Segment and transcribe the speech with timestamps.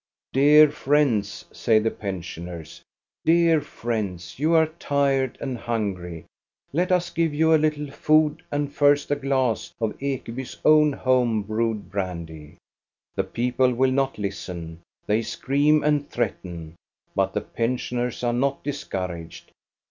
[0.33, 2.81] "Dear friends, '* say the pensioners;"
[3.23, 6.25] dear friends, you are tired and hungry;
[6.73, 11.43] let us give you a little food and first a glass of Ekeby's own home
[11.43, 12.57] brewed brandy."
[13.15, 16.73] THE BROOM GIRL 409 The people will not listen; they scream and threaten.
[17.15, 19.51] But the pensioners are not discouraged.